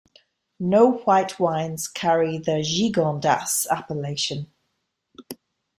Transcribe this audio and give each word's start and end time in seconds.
No 0.59 0.93
white 1.03 1.39
wines 1.39 1.87
carry 1.87 2.39
the 2.39 2.63
Gigondas 2.63 3.67
appellation. 3.69 4.51